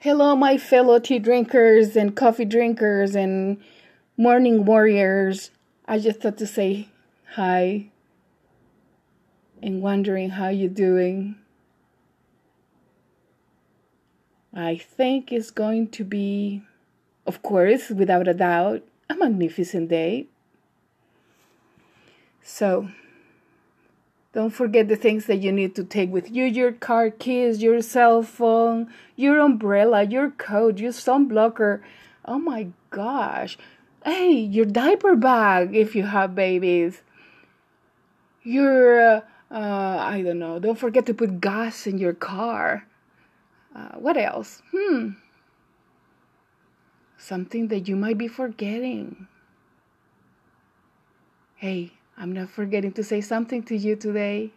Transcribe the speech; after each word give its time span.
Hello, 0.00 0.36
my 0.36 0.58
fellow 0.58 0.98
tea 0.98 1.18
drinkers 1.18 1.96
and 1.96 2.14
coffee 2.14 2.44
drinkers 2.44 3.16
and 3.16 3.56
morning 4.18 4.66
warriors. 4.66 5.50
I 5.88 5.98
just 5.98 6.20
thought 6.20 6.36
to 6.36 6.46
say 6.46 6.90
hi 7.32 7.86
and 9.62 9.80
wondering 9.80 10.30
how 10.30 10.48
you're 10.48 10.68
doing. 10.68 11.36
I 14.52 14.76
think 14.76 15.32
it's 15.32 15.50
going 15.50 15.88
to 15.88 16.04
be, 16.04 16.62
of 17.26 17.42
course, 17.42 17.88
without 17.88 18.28
a 18.28 18.34
doubt, 18.34 18.82
a 19.08 19.16
magnificent 19.16 19.88
day. 19.88 20.26
So, 22.42 22.90
don't 24.36 24.50
forget 24.50 24.86
the 24.86 24.96
things 24.96 25.24
that 25.24 25.36
you 25.36 25.50
need 25.50 25.74
to 25.74 25.82
take 25.82 26.12
with 26.12 26.30
you 26.30 26.44
your 26.44 26.70
car 26.70 27.08
keys, 27.08 27.62
your 27.62 27.80
cell 27.80 28.22
phone, 28.22 28.92
your 29.16 29.38
umbrella, 29.38 30.02
your 30.02 30.30
coat, 30.30 30.76
your 30.76 30.92
sunblocker. 30.92 31.80
Oh 32.22 32.38
my 32.38 32.68
gosh. 32.90 33.56
Hey, 34.04 34.32
your 34.32 34.66
diaper 34.66 35.16
bag 35.16 35.74
if 35.74 35.96
you 35.96 36.02
have 36.02 36.34
babies. 36.34 37.00
Your, 38.42 39.00
uh, 39.00 39.20
uh, 39.50 39.96
I 40.00 40.20
don't 40.20 40.38
know, 40.38 40.58
don't 40.58 40.78
forget 40.78 41.06
to 41.06 41.14
put 41.14 41.40
gas 41.40 41.86
in 41.86 41.96
your 41.96 42.12
car. 42.12 42.86
Uh, 43.74 43.92
what 43.96 44.18
else? 44.18 44.60
Hmm. 44.70 45.12
Something 47.16 47.68
that 47.68 47.88
you 47.88 47.96
might 47.96 48.18
be 48.18 48.28
forgetting. 48.28 49.28
Hey, 51.54 51.95
I'm 52.18 52.32
not 52.32 52.48
forgetting 52.48 52.92
to 52.92 53.04
say 53.04 53.20
something 53.20 53.62
to 53.64 53.76
you 53.76 53.94
today. 53.94 54.52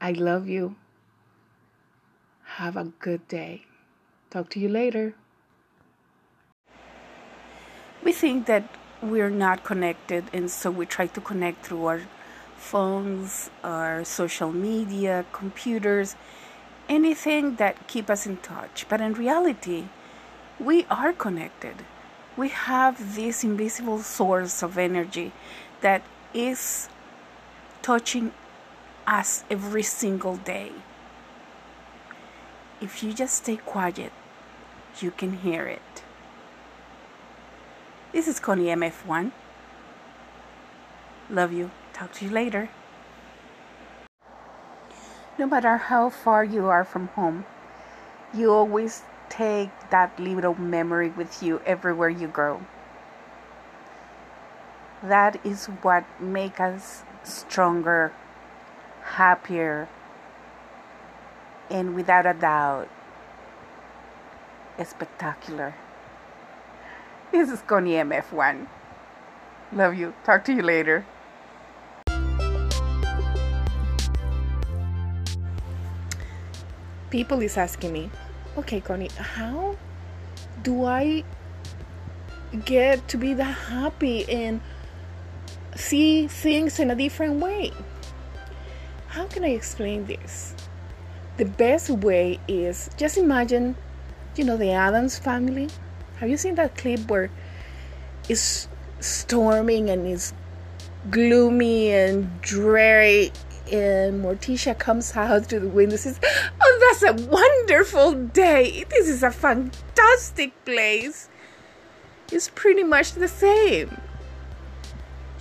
I 0.00 0.12
love 0.12 0.48
you. 0.48 0.76
Have 2.56 2.76
a 2.76 2.84
good 2.84 3.28
day. 3.28 3.66
Talk 4.30 4.48
to 4.50 4.60
you 4.60 4.68
later. 4.68 5.14
We 8.02 8.12
think 8.12 8.46
that 8.46 8.64
we're 9.02 9.30
not 9.30 9.62
connected, 9.62 10.24
and 10.32 10.50
so 10.50 10.70
we 10.70 10.86
try 10.86 11.06
to 11.08 11.20
connect 11.20 11.66
through 11.66 11.84
our 11.84 12.00
phones, 12.56 13.50
our 13.62 14.02
social 14.04 14.50
media, 14.50 15.26
computers, 15.32 16.16
anything 16.88 17.56
that 17.56 17.86
keep 17.86 18.08
us 18.08 18.26
in 18.26 18.38
touch. 18.38 18.86
But 18.88 19.02
in 19.02 19.12
reality, 19.12 19.84
we 20.58 20.86
are 20.86 21.12
connected. 21.12 21.84
We 22.36 22.48
have 22.48 23.14
this 23.14 23.44
invisible 23.44 23.98
source 23.98 24.62
of 24.62 24.78
energy 24.78 25.32
that 25.82 26.02
is 26.34 26.88
touching 27.82 28.32
us 29.06 29.44
every 29.50 29.82
single 29.82 30.36
day. 30.36 30.72
If 32.80 33.02
you 33.02 33.12
just 33.12 33.36
stay 33.36 33.56
quiet, 33.56 34.12
you 35.00 35.10
can 35.10 35.38
hear 35.38 35.66
it. 35.66 36.02
This 38.12 38.28
is 38.28 38.40
Connie 38.40 38.66
MF1. 38.66 39.32
Love 41.30 41.52
you. 41.52 41.70
Talk 41.92 42.12
to 42.14 42.24
you 42.24 42.30
later. 42.30 42.70
No 45.38 45.46
matter 45.46 45.76
how 45.76 46.10
far 46.10 46.42
you 46.42 46.66
are 46.66 46.84
from 46.84 47.08
home, 47.08 47.44
you 48.34 48.50
always 48.52 49.02
take 49.28 49.70
that 49.90 50.18
little 50.18 50.54
memory 50.54 51.10
with 51.10 51.42
you 51.42 51.60
everywhere 51.64 52.08
you 52.08 52.28
go. 52.28 52.60
That 55.02 55.38
is 55.44 55.66
what 55.82 56.04
makes 56.20 56.58
us 56.58 57.04
stronger, 57.22 58.12
happier, 59.02 59.88
and 61.70 61.94
without 61.94 62.26
a 62.26 62.34
doubt, 62.34 62.88
spectacular. 64.84 65.74
This 67.30 67.50
is 67.50 67.62
Connie 67.62 67.92
MF1. 67.92 68.66
Love 69.72 69.94
you. 69.94 70.14
Talk 70.24 70.44
to 70.46 70.52
you 70.52 70.62
later. 70.62 71.04
People 77.10 77.40
is 77.40 77.56
asking 77.56 77.92
me, 77.92 78.10
okay, 78.56 78.80
Connie, 78.80 79.10
how 79.16 79.76
do 80.62 80.84
I 80.84 81.22
get 82.64 83.06
to 83.08 83.16
be 83.16 83.34
that 83.34 83.44
happy 83.44 84.28
and 84.28 84.60
see 85.78 86.26
things 86.26 86.78
in 86.80 86.90
a 86.90 86.94
different 86.94 87.40
way. 87.40 87.72
How 89.08 89.26
can 89.26 89.44
I 89.44 89.50
explain 89.50 90.06
this? 90.06 90.54
The 91.36 91.44
best 91.44 91.88
way 91.88 92.40
is 92.48 92.90
just 92.96 93.16
imagine, 93.16 93.76
you 94.36 94.44
know, 94.44 94.56
the 94.56 94.72
Addams 94.72 95.18
family. 95.18 95.68
Have 96.18 96.28
you 96.28 96.36
seen 96.36 96.56
that 96.56 96.76
clip 96.76 97.08
where 97.08 97.30
it's 98.28 98.68
storming 98.98 99.88
and 99.88 100.06
it's 100.06 100.34
gloomy 101.10 101.92
and 101.92 102.40
dreary 102.42 103.32
and 103.70 104.24
Morticia 104.24 104.76
comes 104.76 105.14
out 105.14 105.46
through 105.46 105.60
the 105.60 105.68
window 105.68 105.92
and 105.92 106.00
says, 106.00 106.18
Oh, 106.60 106.78
that's 107.00 107.02
a 107.02 107.26
wonderful 107.26 108.14
day. 108.14 108.84
This 108.90 109.08
is 109.08 109.22
a 109.22 109.30
fantastic 109.30 110.52
place. 110.64 111.28
It's 112.32 112.50
pretty 112.54 112.82
much 112.82 113.12
the 113.12 113.28
same 113.28 113.96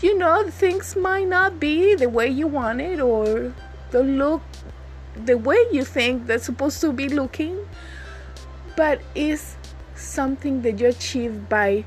you 0.01 0.17
know, 0.17 0.49
things 0.49 0.95
might 0.95 1.27
not 1.27 1.59
be 1.59 1.95
the 1.95 2.09
way 2.09 2.27
you 2.27 2.47
want 2.47 2.81
it 2.81 2.99
or 2.99 3.53
the 3.91 4.03
look 4.03 4.41
the 5.15 5.37
way 5.37 5.57
you 5.71 5.83
think 5.83 6.27
they're 6.27 6.37
supposed 6.37 6.79
to 6.81 6.93
be 6.93 7.09
looking, 7.09 7.57
but 8.75 9.01
it's 9.15 9.55
something 9.95 10.61
that 10.61 10.79
you 10.79 10.87
achieve 10.87 11.49
by 11.49 11.83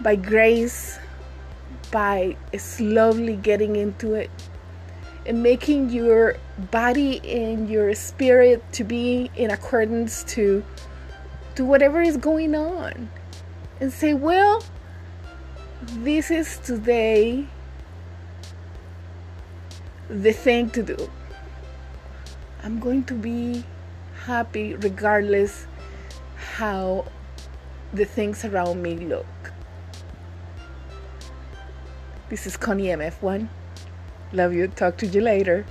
by 0.00 0.16
grace, 0.16 0.98
by 1.90 2.36
slowly 2.58 3.36
getting 3.36 3.76
into 3.76 4.14
it 4.14 4.30
and 5.24 5.42
making 5.42 5.90
your 5.90 6.36
body 6.70 7.20
and 7.28 7.68
your 7.68 7.94
spirit 7.94 8.62
to 8.72 8.84
be 8.84 9.30
in 9.36 9.50
accordance 9.50 10.24
to 10.24 10.64
to 11.54 11.64
whatever 11.64 12.00
is 12.00 12.16
going 12.16 12.54
on 12.54 13.08
and 13.80 13.92
say 13.92 14.14
well 14.14 14.62
this 15.86 16.30
is 16.30 16.58
today 16.58 17.46
the 20.08 20.32
thing 20.32 20.70
to 20.70 20.82
do. 20.82 21.10
I'm 22.62 22.80
going 22.80 23.04
to 23.04 23.14
be 23.14 23.64
happy 24.24 24.74
regardless 24.74 25.66
how 26.56 27.06
the 27.92 28.04
things 28.04 28.44
around 28.44 28.82
me 28.82 28.96
look. 28.96 29.26
This 32.28 32.46
is 32.46 32.56
Connie 32.56 32.86
MF1. 32.86 33.48
Love 34.32 34.52
you. 34.52 34.66
Talk 34.66 34.96
to 34.98 35.06
you 35.06 35.20
later. 35.20 35.64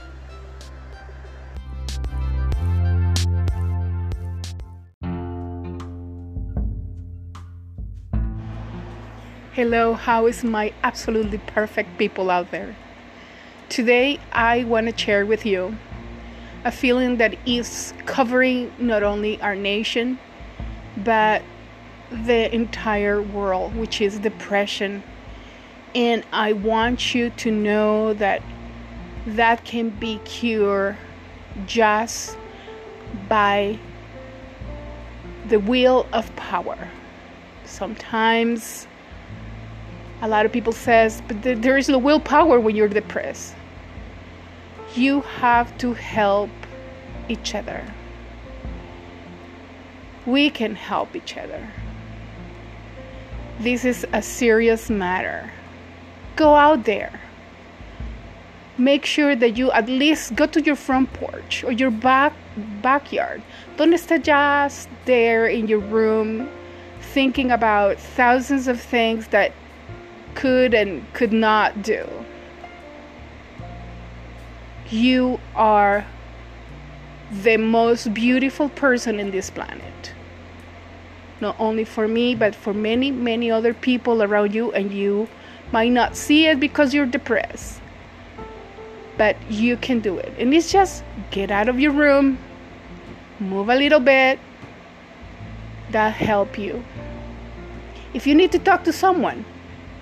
Hello, 9.55 9.93
how 9.93 10.25
is 10.25 10.43
my 10.43 10.73
absolutely 10.83 11.37
perfect 11.37 11.97
people 11.97 12.29
out 12.29 12.51
there? 12.51 12.75
Today, 13.69 14.19
I 14.33 14.65
want 14.65 14.89
to 14.89 14.97
share 15.01 15.25
with 15.25 15.45
you 15.45 15.77
a 16.65 16.73
feeling 16.73 17.15
that 17.19 17.37
is 17.47 17.93
covering 18.05 18.73
not 18.77 19.01
only 19.01 19.39
our 19.39 19.55
nation, 19.55 20.19
but 20.97 21.41
the 22.11 22.53
entire 22.53 23.21
world, 23.21 23.73
which 23.77 24.01
is 24.01 24.19
depression. 24.19 25.03
And 25.95 26.25
I 26.33 26.51
want 26.51 27.15
you 27.15 27.29
to 27.29 27.49
know 27.49 28.13
that 28.15 28.41
that 29.25 29.63
can 29.63 29.89
be 29.89 30.19
cured 30.25 30.97
just 31.65 32.37
by 33.29 33.79
the 35.47 35.61
will 35.61 36.07
of 36.11 36.35
power. 36.35 36.89
Sometimes 37.63 38.87
a 40.21 40.27
lot 40.27 40.45
of 40.45 40.51
people 40.51 40.73
says 40.73 41.21
but 41.27 41.41
there 41.43 41.77
is 41.77 41.89
no 41.89 41.97
willpower 41.97 42.59
when 42.59 42.75
you're 42.75 42.87
depressed. 42.87 43.55
You 44.95 45.21
have 45.21 45.77
to 45.79 45.93
help 45.93 46.49
each 47.27 47.53
other. 47.53 47.83
We 50.25 50.49
can 50.49 50.75
help 50.75 51.15
each 51.15 51.37
other. 51.37 51.69
This 53.59 53.85
is 53.85 54.05
a 54.11 54.21
serious 54.21 54.89
matter. 54.89 55.51
Go 56.35 56.55
out 56.55 56.85
there. 56.85 57.19
Make 58.77 59.05
sure 59.05 59.35
that 59.35 59.55
you 59.57 59.71
at 59.71 59.87
least 59.87 60.35
go 60.35 60.45
to 60.47 60.61
your 60.61 60.75
front 60.75 61.13
porch 61.13 61.63
or 61.63 61.71
your 61.71 61.91
back 61.91 62.33
backyard. 62.81 63.41
Don't 63.77 63.97
stay 63.97 64.19
just 64.19 64.89
there 65.05 65.47
in 65.47 65.67
your 65.67 65.79
room 65.79 66.49
thinking 67.13 67.51
about 67.51 67.97
thousands 67.97 68.67
of 68.67 68.81
things 68.81 69.27
that 69.27 69.53
could 70.35 70.73
and 70.73 71.01
could 71.13 71.33
not 71.33 71.81
do. 71.81 72.07
You 74.89 75.39
are 75.55 76.05
the 77.31 77.57
most 77.57 78.13
beautiful 78.13 78.69
person 78.69 79.19
in 79.19 79.31
this 79.31 79.49
planet. 79.49 80.13
Not 81.41 81.55
only 81.59 81.83
for 81.83 82.07
me, 82.07 82.35
but 82.35 82.55
for 82.55 82.73
many, 82.73 83.11
many 83.11 83.49
other 83.49 83.73
people 83.73 84.21
around 84.21 84.53
you, 84.53 84.71
and 84.73 84.91
you 84.91 85.27
might 85.71 85.91
not 85.91 86.15
see 86.15 86.45
it 86.45 86.59
because 86.59 86.93
you're 86.93 87.05
depressed. 87.05 87.81
But 89.17 89.35
you 89.49 89.77
can 89.77 89.99
do 89.99 90.17
it. 90.17 90.33
And 90.37 90.53
it's 90.53 90.71
just 90.71 91.03
get 91.31 91.49
out 91.51 91.67
of 91.67 91.79
your 91.79 91.91
room, 91.91 92.37
move 93.39 93.69
a 93.69 93.75
little 93.75 93.99
bit. 93.99 94.39
That 95.91 96.13
help 96.13 96.57
you. 96.57 96.83
If 98.13 98.27
you 98.27 98.35
need 98.35 98.51
to 98.51 98.59
talk 98.59 98.83
to 98.85 98.93
someone, 98.93 99.45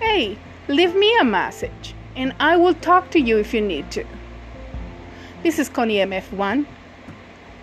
hey, 0.04 0.38
leave 0.68 0.94
me 0.94 1.16
a 1.18 1.24
message 1.24 1.94
and 2.14 2.34
I 2.38 2.56
will 2.56 2.74
talk 2.74 3.10
to 3.12 3.18
you 3.18 3.38
if 3.38 3.54
you 3.54 3.60
need 3.62 3.90
to. 3.92 4.04
This 5.42 5.58
is 5.58 5.68
Connie 5.70 5.96
MF1. 5.96 6.66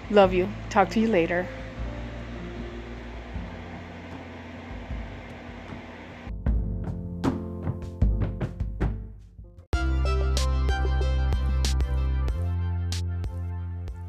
Love 0.09 0.33
you. 0.33 0.49
Talk 0.69 0.89
to 0.89 0.99
you 0.99 1.07
later. 1.07 1.47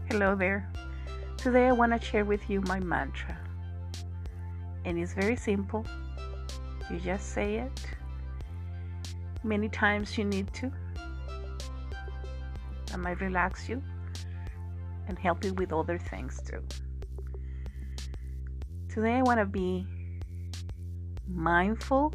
Hello 0.09 0.35
there. 0.35 0.69
Today 1.37 1.67
I 1.67 1.73
want 1.73 1.93
to 1.93 2.01
share 2.01 2.25
with 2.25 2.49
you 2.49 2.63
my 2.63 2.81
mantra. 2.81 3.37
And 4.87 4.99
it's 4.99 5.13
very 5.13 5.37
simple. 5.37 5.85
You 6.91 6.99
just 6.99 7.29
say 7.33 7.57
it 7.57 7.87
many 9.45 9.69
times 9.69 10.17
you 10.17 10.25
need 10.25 10.53
to. 10.55 10.71
That 12.87 12.99
might 12.99 13.21
relax 13.21 13.69
you 13.69 13.83
and 15.09 15.19
help 15.19 15.45
you 15.45 15.55
with 15.55 15.73
other 15.73 15.99
things 15.99 16.41
too. 16.43 16.63
Today 18.89 19.15
I 19.15 19.23
want 19.23 19.41
to 19.41 19.47
be 19.47 19.87
mindful, 21.27 22.15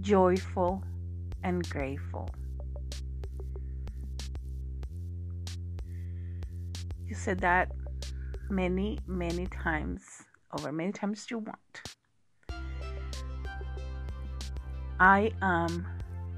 joyful, 0.00 0.84
and 1.42 1.68
grateful. 1.68 2.28
You 7.06 7.14
said 7.14 7.40
that 7.40 7.72
many, 8.50 8.98
many 9.06 9.46
times, 9.46 10.02
over 10.52 10.72
many 10.72 10.92
times 10.92 11.26
you 11.30 11.38
want. 11.38 11.61
I 15.02 15.32
am 15.42 15.84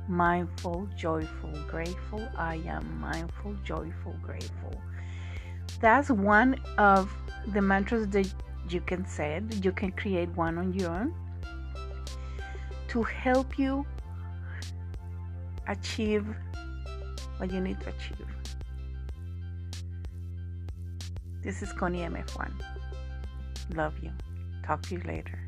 mindful, 0.08 0.88
joyful, 0.96 1.52
grateful. 1.68 2.26
I 2.34 2.62
am 2.66 2.98
mindful, 2.98 3.54
joyful, 3.62 4.14
grateful. 4.22 4.80
That's 5.82 6.08
one 6.08 6.58
of 6.78 7.14
the 7.52 7.60
mantras 7.60 8.08
that 8.08 8.32
you 8.70 8.80
can 8.80 9.04
say. 9.04 9.42
You 9.60 9.70
can 9.70 9.92
create 9.92 10.30
one 10.30 10.56
on 10.56 10.72
your 10.72 10.88
own 10.88 11.14
to 12.88 13.02
help 13.02 13.58
you 13.58 13.84
achieve 15.68 16.24
what 17.36 17.52
you 17.52 17.60
need 17.60 17.78
to 17.82 17.90
achieve. 17.90 18.26
This 21.42 21.60
is 21.60 21.70
Connie 21.74 22.00
MF1. 22.00 22.50
Love 23.74 23.92
you. 24.02 24.10
Talk 24.62 24.80
to 24.84 24.94
you 24.94 25.02
later. 25.06 25.43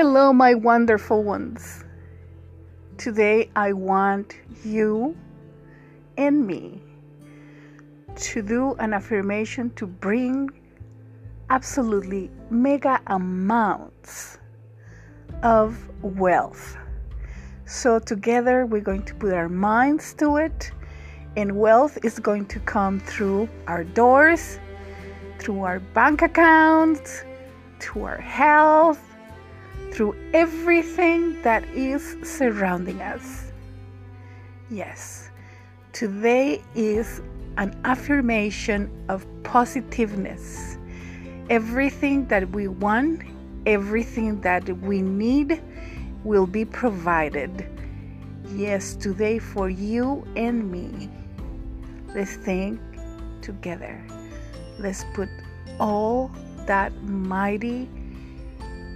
Hello, 0.00 0.32
my 0.32 0.54
wonderful 0.54 1.24
ones. 1.24 1.82
Today 2.98 3.50
I 3.56 3.72
want 3.72 4.36
you 4.64 5.16
and 6.16 6.46
me 6.46 6.80
to 8.14 8.40
do 8.40 8.74
an 8.74 8.92
affirmation 8.92 9.70
to 9.70 9.88
bring 9.88 10.50
absolutely 11.50 12.30
mega 12.48 13.00
amounts 13.08 14.38
of 15.42 15.76
wealth. 16.04 16.76
So, 17.66 17.98
together 17.98 18.66
we're 18.66 18.88
going 18.92 19.02
to 19.02 19.16
put 19.16 19.32
our 19.32 19.48
minds 19.48 20.14
to 20.18 20.36
it, 20.36 20.70
and 21.36 21.56
wealth 21.58 21.98
is 22.04 22.20
going 22.20 22.46
to 22.46 22.60
come 22.60 23.00
through 23.00 23.48
our 23.66 23.82
doors, 23.82 24.60
through 25.40 25.62
our 25.62 25.80
bank 25.80 26.22
accounts, 26.22 27.24
to 27.80 28.04
our 28.04 28.20
health 28.20 29.07
through 29.90 30.14
everything 30.32 31.40
that 31.42 31.64
is 31.68 32.16
surrounding 32.22 33.00
us. 33.00 33.52
Yes, 34.70 35.30
today 35.92 36.62
is 36.74 37.20
an 37.56 37.78
affirmation 37.84 38.90
of 39.08 39.26
positiveness. 39.42 40.76
Everything 41.50 42.26
that 42.28 42.50
we 42.50 42.68
want, 42.68 43.22
everything 43.66 44.40
that 44.42 44.68
we 44.78 45.00
need 45.02 45.62
will 46.24 46.46
be 46.46 46.64
provided. 46.64 47.66
Yes, 48.54 48.94
today 48.94 49.38
for 49.38 49.70
you 49.70 50.26
and 50.36 50.70
me. 50.70 51.10
Let's 52.14 52.36
think 52.36 52.80
together. 53.42 54.00
Let's 54.78 55.04
put 55.14 55.28
all 55.80 56.30
that 56.66 56.92
mighty 57.02 57.88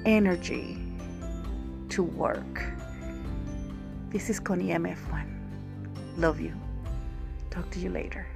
energy 0.04 0.81
to 1.92 2.02
work. 2.02 2.64
This 4.08 4.30
is 4.30 4.40
Connie 4.40 4.68
MF1. 4.68 5.26
Love 6.16 6.40
you. 6.40 6.54
Talk 7.50 7.70
to 7.72 7.78
you 7.78 7.90
later. 7.90 8.26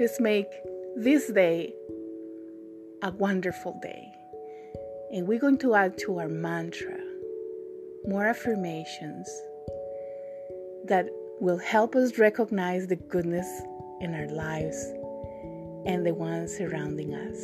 Let's 0.00 0.18
make 0.18 0.50
this 0.96 1.30
day 1.30 1.72
a 3.02 3.12
wonderful 3.12 3.78
day. 3.80 4.08
And 5.12 5.28
we're 5.28 5.38
going 5.38 5.58
to 5.58 5.76
add 5.76 5.96
to 5.98 6.18
our 6.18 6.28
mantra 6.28 6.98
more 8.08 8.26
affirmations 8.26 9.28
that 10.86 11.06
will 11.42 11.58
help 11.58 11.96
us 11.96 12.18
recognize 12.18 12.86
the 12.86 12.94
goodness 12.94 13.62
in 14.00 14.14
our 14.14 14.28
lives 14.28 14.76
and 15.84 16.06
the 16.06 16.14
ones 16.14 16.56
surrounding 16.56 17.12
us. 17.14 17.36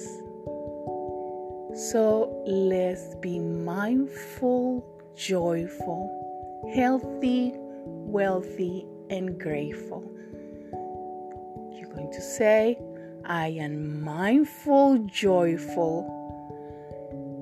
So 1.91 2.45
let's 2.47 3.17
be 3.17 3.41
mindful, 3.41 4.87
joyful, 5.17 6.71
healthy, 6.77 7.55
wealthy, 7.57 8.87
and 9.11 9.37
grateful. 9.37 10.09
You're 11.75 11.93
going 11.93 12.13
to 12.13 12.21
say, 12.21 12.79
I 13.25 13.49
am 13.49 14.01
mindful, 14.01 14.99
joyful, 15.07 16.07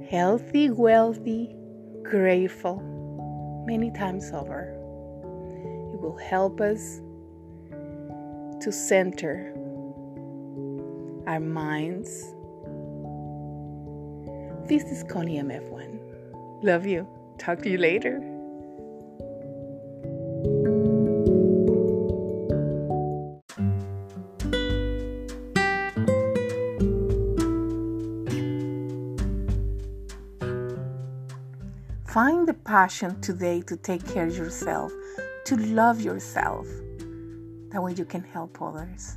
healthy, 0.09 0.71
wealthy, 0.71 1.55
grateful, 2.03 2.81
many 3.67 3.91
times 3.91 4.31
over. 4.33 4.76
It 5.97 6.03
will 6.03 6.19
help 6.19 6.61
us 6.61 7.01
to 8.61 8.71
center 8.71 9.51
our 11.27 11.41
minds. 11.41 12.35
This 14.69 14.85
is 14.93 15.03
Connie 15.05 15.39
MF1. 15.39 16.63
Love 16.63 16.85
you. 16.85 17.09
Talk 17.39 17.63
to 17.63 17.71
you 17.71 17.79
later. 17.79 18.21
Find 32.07 32.47
the 32.47 32.57
passion 32.67 33.19
today 33.23 33.63
to 33.63 33.77
take 33.79 34.07
care 34.07 34.27
of 34.27 34.37
yourself 34.37 34.93
to 35.47 35.57
love 35.57 36.01
yourself. 36.01 36.67
That 37.71 37.81
way 37.81 37.93
you 37.93 38.05
can 38.05 38.25
help 38.25 38.61
others. 38.61 39.17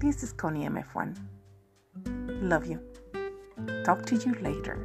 This 0.00 0.22
is 0.22 0.32
Connie 0.32 0.66
MF1. 0.66 1.18
Love 2.40 2.64
you. 2.64 2.80
Talk 3.84 4.06
to 4.06 4.16
you 4.16 4.32
later. 4.40 4.78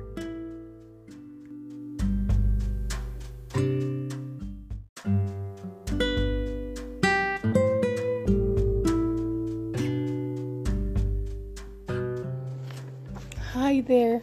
Hi 13.54 13.80
there. 13.88 14.22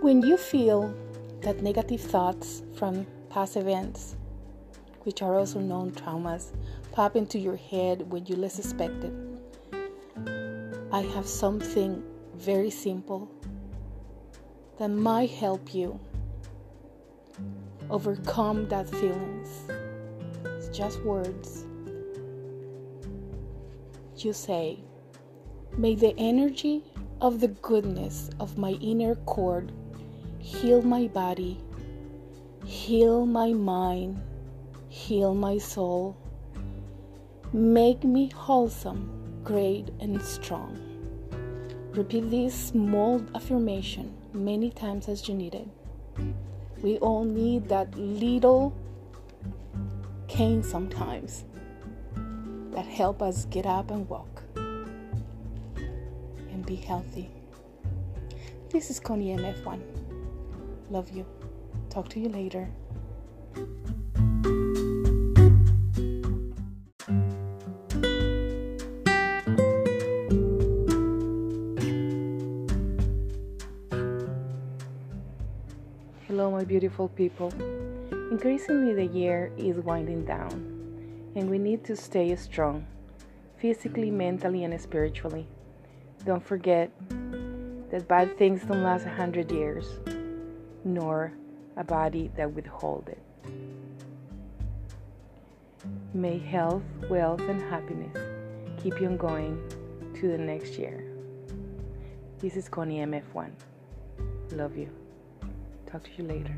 When 0.00 0.22
you 0.22 0.38
feel 0.38 0.94
that 1.44 1.62
negative 1.62 2.00
thoughts 2.00 2.62
from 2.74 3.06
past 3.28 3.56
events, 3.56 4.16
which 5.02 5.20
are 5.20 5.38
also 5.38 5.60
known 5.60 5.90
traumas, 5.92 6.52
pop 6.90 7.16
into 7.16 7.38
your 7.38 7.56
head 7.56 8.10
when 8.10 8.24
you 8.24 8.34
least 8.34 8.58
expect 8.58 9.04
it, 9.04 9.12
I 10.90 11.02
have 11.02 11.26
something 11.26 12.02
very 12.34 12.70
simple 12.70 13.30
that 14.78 14.88
might 14.88 15.30
help 15.30 15.74
you 15.74 16.00
overcome 17.90 18.66
that 18.68 18.88
feelings. 18.88 19.50
It's 20.46 20.68
just 20.68 21.02
words. 21.02 21.66
You 24.16 24.32
say, 24.32 24.78
May 25.76 25.94
the 25.94 26.14
energy 26.16 26.84
of 27.20 27.40
the 27.40 27.48
goodness 27.48 28.30
of 28.40 28.56
my 28.56 28.70
inner 28.80 29.16
cord 29.26 29.72
heal 30.44 30.82
my 30.82 31.06
body, 31.06 31.58
heal 32.66 33.24
my 33.24 33.54
mind, 33.54 34.20
heal 34.90 35.34
my 35.34 35.56
soul. 35.56 36.14
Make 37.54 38.04
me 38.04 38.28
wholesome, 38.28 39.40
great, 39.42 39.88
and 40.00 40.20
strong. 40.20 40.78
Repeat 41.92 42.30
this 42.30 42.54
small 42.54 43.24
affirmation 43.34 44.14
many 44.34 44.70
times 44.70 45.08
as 45.08 45.26
you 45.26 45.34
need 45.34 45.54
it. 45.54 45.66
We 46.82 46.98
all 46.98 47.24
need 47.24 47.66
that 47.70 47.96
little 47.96 48.76
cane 50.28 50.62
sometimes 50.62 51.44
that 52.72 52.84
help 52.84 53.22
us 53.22 53.46
get 53.46 53.64
up 53.64 53.90
and 53.90 54.06
walk 54.10 54.42
and 54.56 56.66
be 56.66 56.76
healthy. 56.76 57.30
This 58.68 58.90
is 58.90 59.00
Connie 59.00 59.34
MF1. 59.34 60.03
Love 60.90 61.10
you. 61.10 61.24
Talk 61.90 62.08
to 62.10 62.20
you 62.20 62.28
later. 62.28 62.68
Hello, 76.26 76.50
my 76.50 76.64
beautiful 76.64 77.08
people. 77.08 77.52
Increasingly, 78.30 78.94
the 78.94 79.06
year 79.06 79.52
is 79.56 79.78
winding 79.78 80.24
down, 80.24 80.50
and 81.36 81.48
we 81.48 81.58
need 81.58 81.84
to 81.84 81.94
stay 81.94 82.34
strong 82.34 82.84
physically, 83.58 84.10
mentally, 84.10 84.64
and 84.64 84.80
spiritually. 84.80 85.46
Don't 86.24 86.44
forget 86.44 86.90
that 87.90 88.08
bad 88.08 88.36
things 88.36 88.62
don't 88.62 88.82
last 88.82 89.06
a 89.06 89.10
hundred 89.10 89.52
years, 89.52 89.86
nor 90.84 91.32
a 91.76 91.84
body 91.84 92.30
that 92.36 92.52
withhold 92.52 93.08
it. 93.08 93.22
May 96.12 96.38
health, 96.38 96.82
wealth, 97.08 97.40
and 97.40 97.60
happiness 97.62 98.16
keep 98.82 99.00
you 99.00 99.08
going 99.10 99.58
to 100.14 100.28
the 100.28 100.38
next 100.38 100.78
year. 100.78 101.04
This 102.38 102.56
is 102.56 102.68
Connie 102.68 102.98
MF1. 102.98 103.50
Love 104.52 104.76
you. 104.76 104.90
Talk 105.86 106.04
to 106.04 106.10
you 106.18 106.24
later. 106.24 106.54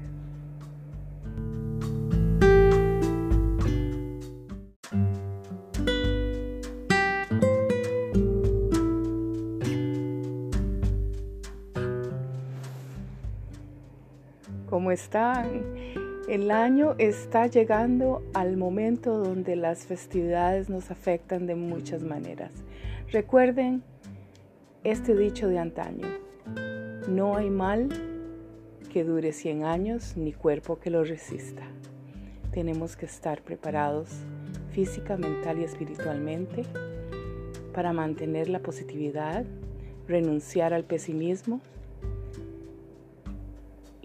¿Cómo 14.86 14.92
están? 14.92 15.64
El 16.28 16.48
año 16.52 16.94
está 16.98 17.48
llegando 17.48 18.22
al 18.34 18.56
momento 18.56 19.18
donde 19.18 19.56
las 19.56 19.84
festividades 19.84 20.68
nos 20.70 20.92
afectan 20.92 21.48
de 21.48 21.56
muchas 21.56 22.04
maneras. 22.04 22.52
Recuerden 23.10 23.82
este 24.84 25.16
dicho 25.16 25.48
de 25.48 25.58
antaño. 25.58 26.06
No 27.08 27.36
hay 27.36 27.50
mal 27.50 27.88
que 28.92 29.02
dure 29.02 29.32
100 29.32 29.64
años 29.64 30.16
ni 30.16 30.32
cuerpo 30.32 30.78
que 30.78 30.90
lo 30.90 31.02
resista. 31.02 31.64
Tenemos 32.52 32.94
que 32.94 33.06
estar 33.06 33.42
preparados 33.42 34.10
física, 34.70 35.16
mental 35.16 35.58
y 35.58 35.64
espiritualmente 35.64 36.62
para 37.74 37.92
mantener 37.92 38.48
la 38.48 38.60
positividad, 38.60 39.44
renunciar 40.06 40.72
al 40.72 40.84
pesimismo 40.84 41.60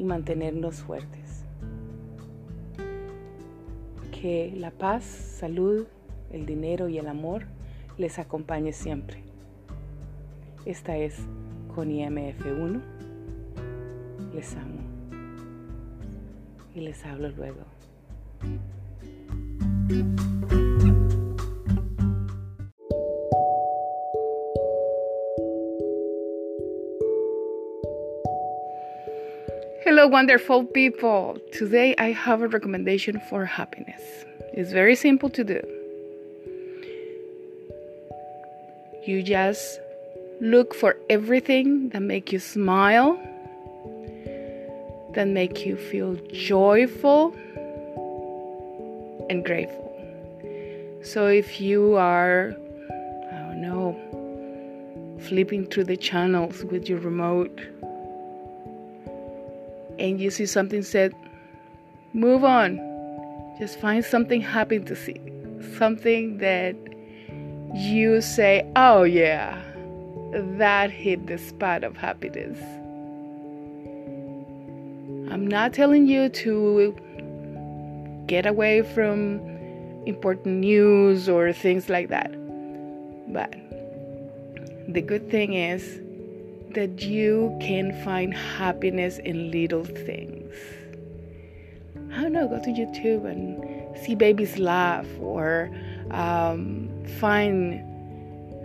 y 0.01 0.03
mantenernos 0.03 0.77
fuertes. 0.77 1.45
Que 4.11 4.51
la 4.57 4.71
paz, 4.71 5.03
salud, 5.03 5.85
el 6.31 6.47
dinero 6.47 6.89
y 6.89 6.97
el 6.97 7.07
amor 7.07 7.43
les 7.99 8.17
acompañe 8.17 8.73
siempre. 8.73 9.21
Esta 10.65 10.97
es 10.97 11.19
con 11.75 11.89
IMF1. 11.91 12.81
Les 14.33 14.55
amo. 14.55 14.81
Y 16.73 16.79
les 16.79 17.05
hablo 17.05 17.29
luego. 17.29 17.61
Hello, 30.01 30.09
wonderful 30.09 30.63
people. 30.63 31.37
Today 31.53 31.93
I 31.95 32.11
have 32.11 32.41
a 32.41 32.47
recommendation 32.47 33.21
for 33.29 33.45
happiness. 33.45 34.01
It's 34.51 34.71
very 34.71 34.95
simple 34.95 35.29
to 35.29 35.43
do. 35.43 35.61
You 39.05 39.21
just 39.21 39.79
look 40.39 40.73
for 40.73 40.97
everything 41.07 41.89
that 41.89 42.01
make 42.01 42.31
you 42.31 42.39
smile, 42.39 43.19
that 45.13 45.27
make 45.27 45.67
you 45.67 45.77
feel 45.77 46.15
joyful 46.33 47.35
and 49.29 49.45
grateful. 49.45 49.93
So 51.03 51.27
if 51.27 51.61
you 51.61 51.93
are 51.93 52.55
I 53.31 53.35
don't 53.35 53.61
know 53.61 53.95
flipping 55.19 55.67
through 55.67 55.83
the 55.83 55.97
channels 55.97 56.63
with 56.63 56.89
your 56.89 56.97
remote 56.97 57.61
and 60.01 60.19
you 60.19 60.31
see 60.31 60.47
something 60.47 60.81
said, 60.81 61.13
move 62.13 62.43
on. 62.43 62.79
Just 63.59 63.79
find 63.79 64.03
something 64.03 64.41
happy 64.41 64.79
to 64.79 64.95
see. 64.95 65.21
Something 65.77 66.39
that 66.39 66.75
you 67.75 68.19
say, 68.21 68.69
oh 68.75 69.03
yeah, 69.03 69.61
that 70.57 70.89
hit 70.89 71.27
the 71.27 71.37
spot 71.37 71.83
of 71.83 71.95
happiness. 71.95 72.59
I'm 75.31 75.47
not 75.47 75.73
telling 75.73 76.07
you 76.07 76.29
to 76.29 76.95
get 78.25 78.45
away 78.47 78.81
from 78.81 79.39
important 80.07 80.57
news 80.57 81.29
or 81.29 81.53
things 81.53 81.89
like 81.89 82.09
that. 82.09 82.31
But 83.31 83.53
the 84.91 85.01
good 85.01 85.29
thing 85.29 85.53
is 85.53 86.01
that 86.73 87.01
you 87.01 87.55
can 87.61 87.91
find 88.03 88.33
happiness 88.33 89.17
in 89.19 89.51
little 89.51 89.83
things. 89.83 90.53
I 92.13 92.21
don't 92.21 92.33
know, 92.33 92.47
go 92.47 92.59
to 92.59 92.69
YouTube 92.69 93.25
and 93.25 93.97
see 93.97 94.15
babies 94.15 94.57
laugh 94.57 95.05
or 95.19 95.71
um, 96.11 96.89
find 97.19 97.81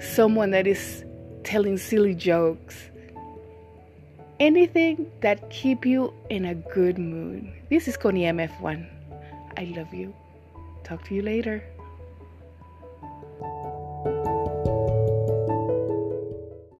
someone 0.03 0.51
that 0.51 0.67
is 0.67 1.05
telling 1.45 1.79
silly 1.79 2.15
jokes. 2.15 2.77
Anything 4.41 5.11
that 5.21 5.49
keep 5.51 5.87
you 5.87 6.13
in 6.29 6.45
a 6.45 6.55
good 6.55 6.99
mood. 6.99 7.51
This 7.71 7.89
is 7.89 7.97
Connie 7.97 8.25
MF1. 8.25 8.87
I 9.57 9.65
love 9.77 9.95
you. 9.95 10.15
Talk 10.85 11.05
to 11.09 11.15
you 11.15 11.23
later. 11.23 11.63